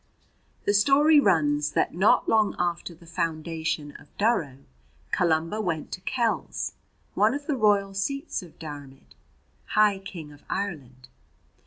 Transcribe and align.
The 0.65 0.73
story 0.73 1.19
runs 1.19 1.73
that 1.73 1.93
not 1.93 2.27
long 2.27 2.55
after 2.57 2.95
the 2.95 3.05
foundation 3.05 3.91
of 3.97 4.07
Durrow, 4.17 4.65
Columba 5.11 5.61
went 5.61 5.91
to 5.91 6.01
Kells, 6.01 6.73
one 7.13 7.35
of 7.35 7.45
the 7.45 7.55
royal 7.55 7.93
seats 7.93 8.41
of 8.41 8.57
Diarmaid, 8.57 9.13
High 9.75 9.99
King 9.99 10.31
of 10.31 10.41
Ireland. 10.49 11.07